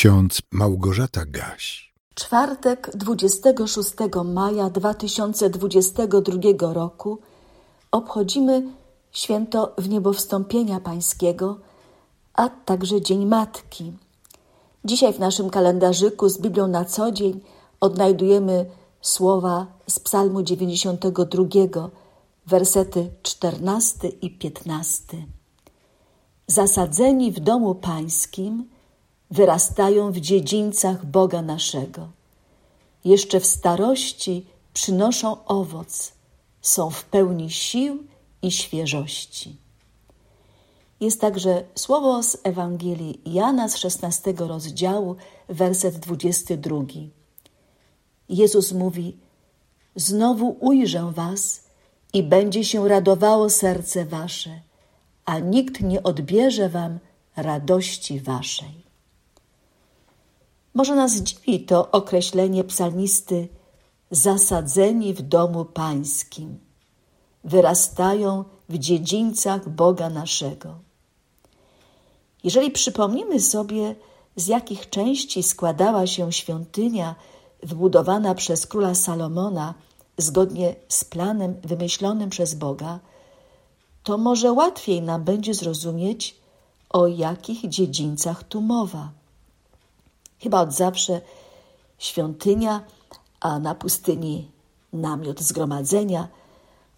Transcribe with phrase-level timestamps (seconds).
[0.00, 1.92] ksiądz Małgorzata Gaś.
[2.14, 3.92] Czwartek 26
[4.24, 7.18] maja 2022 roku
[7.90, 8.62] obchodzimy
[9.12, 11.58] święto Wniebowstąpienia Pańskiego,
[12.34, 13.92] a także Dzień Matki.
[14.84, 17.40] Dzisiaj w naszym kalendarzyku z Biblią na co dzień
[17.80, 18.66] odnajdujemy
[19.00, 21.44] słowa z Psalmu 92,
[22.46, 25.26] wersety 14 i 15.
[26.46, 28.79] Zasadzeni w domu Pańskim,
[29.30, 32.08] wyrastają w dziedzińcach Boga naszego.
[33.04, 36.12] Jeszcze w starości przynoszą owoc,
[36.62, 38.04] są w pełni sił
[38.42, 39.56] i świeżości.
[41.00, 45.16] Jest także słowo z Ewangelii Jana z 16 rozdziału,
[45.48, 46.76] werset 22.
[48.28, 49.16] Jezus mówi:
[49.96, 51.62] Znowu ujrzę Was
[52.12, 54.60] i będzie się radowało serce Wasze,
[55.24, 56.98] a nikt nie odbierze Wam
[57.36, 58.89] radości Waszej.
[60.74, 63.48] Może nas dziwi to określenie psalmisty
[64.10, 66.58] zasadzeni w domu pańskim,
[67.44, 70.74] wyrastają w dziedzińcach Boga naszego.
[72.44, 73.94] Jeżeli przypomnimy sobie,
[74.36, 77.14] z jakich części składała się świątynia
[77.62, 79.74] wybudowana przez króla Salomona
[80.18, 82.98] zgodnie z planem wymyślonym przez Boga,
[84.02, 86.40] to może łatwiej nam będzie zrozumieć,
[86.90, 89.19] o jakich dziedzińcach tu mowa.
[90.42, 91.20] Chyba od zawsze
[91.98, 92.84] świątynia,
[93.40, 94.50] a na pustyni
[94.92, 96.28] namiot zgromadzenia,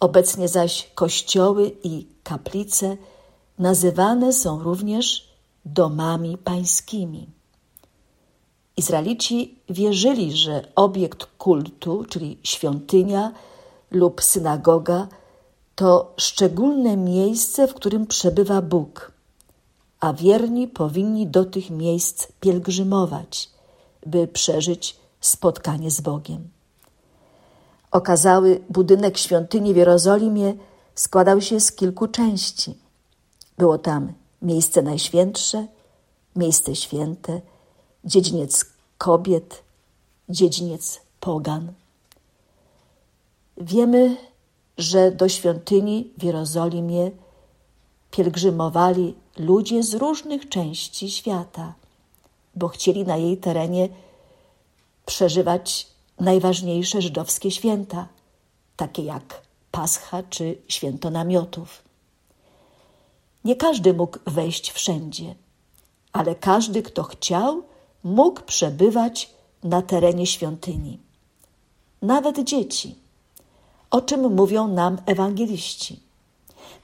[0.00, 2.96] obecnie zaś kościoły i kaplice
[3.58, 5.28] nazywane są również
[5.64, 7.26] domami pańskimi.
[8.76, 13.32] Izraelici wierzyli, że obiekt kultu, czyli świątynia
[13.90, 15.08] lub synagoga,
[15.74, 19.17] to szczególne miejsce, w którym przebywa Bóg
[20.00, 23.50] a wierni powinni do tych miejsc pielgrzymować,
[24.06, 26.48] by przeżyć spotkanie z Bogiem.
[27.90, 30.54] Okazały budynek świątyni w Jerozolimie
[30.94, 32.74] składał się z kilku części.
[33.58, 34.12] Było tam
[34.42, 35.66] miejsce najświętsze,
[36.36, 37.40] miejsce święte,
[38.04, 38.64] dziedziniec
[38.98, 39.62] kobiet,
[40.28, 41.72] dziedziniec pogan.
[43.56, 44.16] Wiemy,
[44.78, 47.10] że do świątyni w Jerozolimie
[48.10, 51.74] pielgrzymowali ludzie z różnych części świata,
[52.54, 53.88] bo chcieli na jej terenie
[55.06, 55.86] przeżywać
[56.20, 58.08] najważniejsze żydowskie święta,
[58.76, 61.82] takie jak Pascha czy Święto Namiotów.
[63.44, 65.34] Nie każdy mógł wejść wszędzie,
[66.12, 67.62] ale każdy, kto chciał,
[68.04, 69.30] mógł przebywać
[69.64, 70.98] na terenie świątyni.
[72.02, 72.94] Nawet dzieci,
[73.90, 76.07] o czym mówią nam ewangeliści.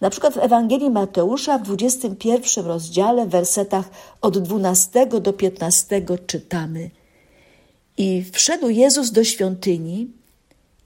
[0.00, 3.91] Na przykład w Ewangelii Mateusza w 21 rozdziale, w wersetach
[4.21, 6.91] od 12 do 15 czytamy:
[7.97, 10.09] I wszedł Jezus do świątyni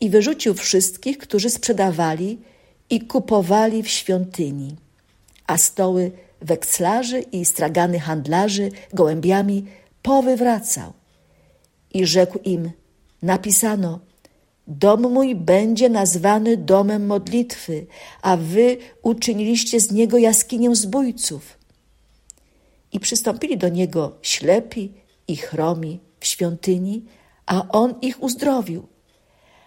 [0.01, 2.39] i wyrzucił wszystkich, którzy sprzedawali
[2.91, 4.77] i kupowali w świątyni,
[5.47, 6.11] a stoły
[6.43, 9.67] wekslarzy i stragany handlarzy gołębiami
[10.03, 10.93] powywracał.
[11.95, 12.71] I rzekł im:
[13.23, 13.99] Napisano,
[14.69, 17.87] Dom mój będzie nazwany domem modlitwy,
[18.23, 21.59] a wy uczyniliście z niego jaskinię zbójców.
[22.93, 24.93] I przystąpili do niego ślepi
[25.29, 27.05] i chromi w świątyni,
[27.47, 28.87] a on ich uzdrowił.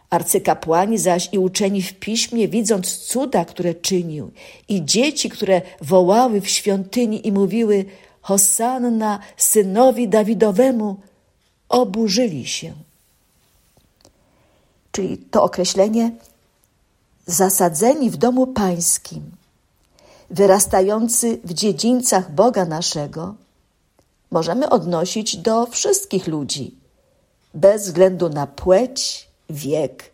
[0.10, 4.32] Arcykapłani zaś i uczeni w piśmie, widząc cuda, które czynił,
[4.68, 7.86] i dzieci, które wołały w świątyni i mówiły:
[8.22, 10.96] Hosanna synowi Dawidowemu,
[11.70, 12.74] oburzyli się
[14.92, 16.12] czyli to określenie
[17.26, 19.32] zasadzeni w domu pańskim,
[20.30, 23.36] wyrastający w dziedzińcach Boga naszego,
[24.32, 26.76] możemy odnosić do wszystkich ludzi,
[27.54, 30.12] bez względu na płeć, wiek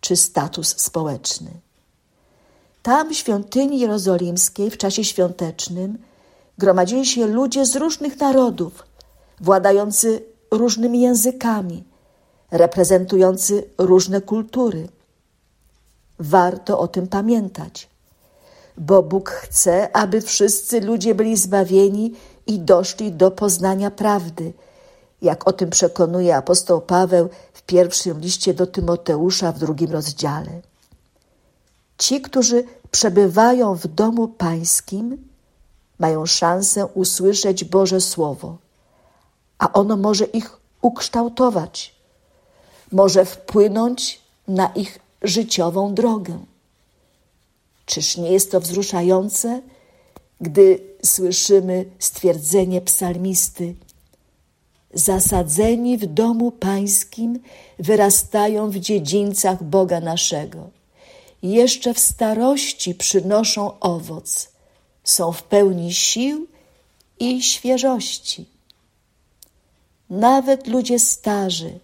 [0.00, 1.50] czy status społeczny.
[2.82, 5.98] Tam w świątyni jerozolimskiej w czasie świątecznym
[6.58, 8.86] gromadzili się ludzie z różnych narodów,
[9.40, 11.84] władający różnymi językami,
[12.54, 14.88] reprezentujący różne kultury.
[16.18, 17.88] Warto o tym pamiętać,
[18.78, 22.14] bo Bóg chce, aby wszyscy ludzie byli zbawieni
[22.46, 24.52] i doszli do poznania prawdy,
[25.22, 30.60] jak o tym przekonuje apostoł Paweł w pierwszym liście do Tymoteusza w drugim rozdziale.
[31.98, 35.28] Ci, którzy przebywają w domu pańskim,
[35.98, 38.56] mają szansę usłyszeć Boże Słowo,
[39.58, 41.94] a ono może ich ukształtować,
[42.94, 46.38] może wpłynąć na ich życiową drogę.
[47.86, 48.60] Czyż nie jest to
[54.94, 57.40] zasadzeni w domu pańskim,
[57.78, 60.70] wyrastają w dziedzińcach Boga naszego.
[61.42, 64.48] Jeszcze w starości przynoszą owoc,
[65.04, 66.46] są w pełni sił
[67.20, 68.44] i świeżości.
[70.10, 71.78] Nawet ludzie starzy,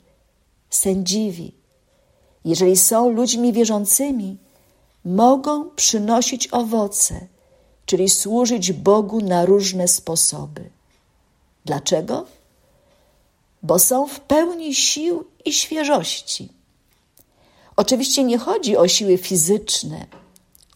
[0.71, 1.55] sędziwi,
[2.45, 4.39] jeżeli są ludźmi wierzącymi,
[5.05, 7.27] mogą przynosić owoce,
[7.87, 10.71] czyli służyć Bogu na różne sposoby.
[11.65, 12.27] Dlaczego?
[13.63, 16.49] Bo są w pełni sił i świeżości.
[17.77, 20.07] Oczywiście nie chodzi o siły fizyczne,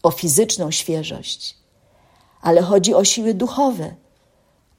[0.03, 1.55] o fizyczną świeżość,
[2.41, 3.95] ale chodzi o siły duchowe,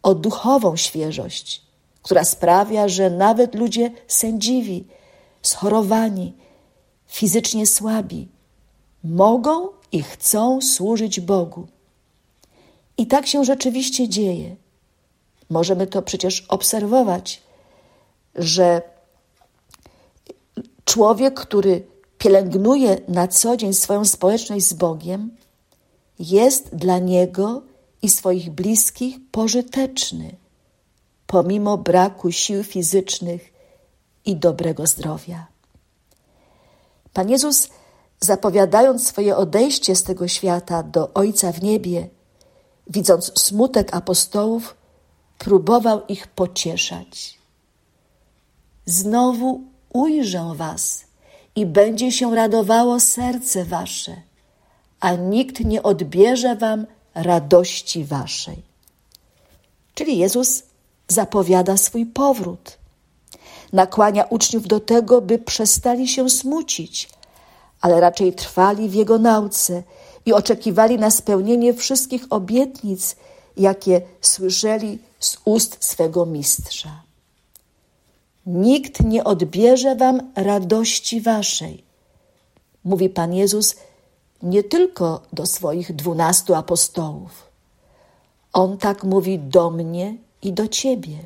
[0.02, 1.62] o duchową świeżość,
[2.02, 4.84] która sprawia, że nawet ludzie sędziwi,
[5.46, 6.32] schorowani,
[7.06, 8.28] fizycznie słabi,
[9.04, 11.66] mogą i chcą służyć Bogu.
[12.98, 14.56] I tak się rzeczywiście dzieje.
[15.50, 17.42] Możemy to przecież obserwować,
[18.34, 18.82] że
[20.84, 21.86] człowiek, który
[22.18, 25.36] pielęgnuje na co dzień swoją społeczność z Bogiem,
[26.18, 27.62] jest dla niego
[28.02, 30.36] i swoich bliskich pożyteczny,
[31.26, 33.55] pomimo braku sił fizycznych
[34.26, 35.46] i dobrego zdrowia.
[37.12, 37.68] Pan Jezus,
[38.20, 42.08] zapowiadając swoje odejście z tego świata do Ojca w niebie,
[42.90, 44.76] widząc smutek apostołów,
[45.38, 47.38] próbował ich pocieszać.
[48.86, 49.60] Znowu
[49.92, 51.04] ujrzę was
[51.56, 54.16] i będzie się radowało serce wasze,
[55.00, 58.62] a nikt nie odbierze wam radości waszej.
[59.94, 60.62] Czyli Jezus
[61.08, 62.78] zapowiada swój powrót.
[63.72, 67.08] Nakłania uczniów do tego, by przestali się smucić,
[67.80, 69.82] ale raczej trwali w Jego nauce
[70.26, 73.16] i oczekiwali na spełnienie wszystkich obietnic,
[73.56, 77.02] jakie słyszeli z ust swego mistrza.
[78.46, 81.84] Nikt nie odbierze wam radości waszej,
[82.84, 83.76] mówi Pan Jezus
[84.42, 87.46] nie tylko do swoich dwunastu apostołów.
[88.52, 91.18] On tak mówi do mnie i do ciebie.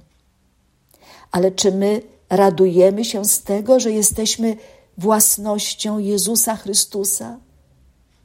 [1.32, 4.56] Ale czy my radujemy się z tego, że jesteśmy
[4.99, 7.38] własnością Jezusa Chrystusa,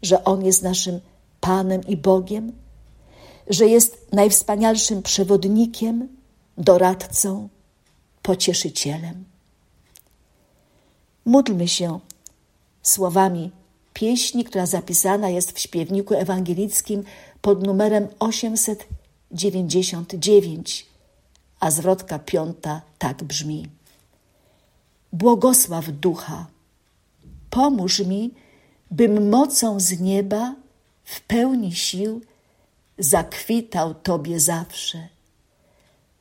[0.02, 1.00] że On jest naszym
[1.40, 2.52] Panem i Bogiem,
[3.48, 6.08] że jest najwspanialszym przewodnikiem,
[6.58, 7.50] doradcą,
[8.22, 9.26] pocieszycielem.
[11.26, 12.00] Módlmy się
[12.84, 13.52] słowami
[13.94, 17.04] pieśni, która zapisana jest w śpiewniku ewangelickim
[17.42, 20.86] pod numerem 899,
[21.60, 23.75] a zwrotka piąta tak brzmi.
[25.16, 26.48] Błogosław ducha,
[27.50, 28.34] pomóż mi,
[28.92, 30.56] bym mocą z nieba
[31.04, 32.22] w pełni sił
[32.98, 35.08] zakwitał Tobie zawsze.